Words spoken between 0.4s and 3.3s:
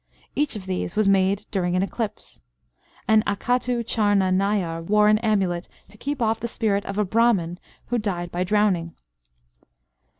of these was made during an eclipse. An